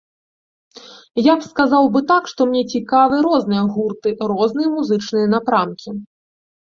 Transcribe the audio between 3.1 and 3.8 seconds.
розныя